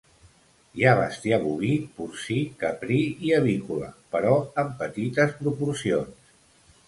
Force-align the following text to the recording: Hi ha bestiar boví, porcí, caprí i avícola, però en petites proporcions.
Hi 0.79 0.85
ha 0.85 0.93
bestiar 0.99 1.37
boví, 1.43 1.73
porcí, 1.99 2.37
caprí 2.63 2.97
i 3.27 3.35
avícola, 3.41 3.89
però 4.15 4.33
en 4.63 4.71
petites 4.79 5.39
proporcions. 5.45 6.35